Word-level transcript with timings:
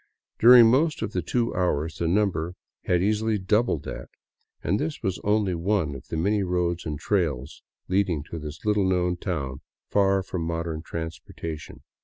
During 0.39 0.65
most 0.71 1.03
of 1.03 1.11
the 1.11 1.21
two 1.21 1.53
hours 1.53 1.99
the 1.99 2.07
number 2.07 2.55
had 2.85 3.03
easily 3.03 3.37
doubled 3.37 3.83
that, 3.83 4.09
and 4.63 4.79
this 4.79 5.03
was 5.03 5.21
only 5.23 5.53
one 5.53 5.93
of 5.93 6.07
the 6.07 6.17
many 6.17 6.41
roads 6.41 6.87
and 6.87 6.97
trails 6.97 7.61
leading 7.87 8.23
to 8.31 8.39
this 8.39 8.65
little 8.65 8.89
known 8.89 9.15
town 9.17 9.61
far 9.91 10.23
from 10.23 10.41
modern 10.41 10.81
transportation. 10.81 11.83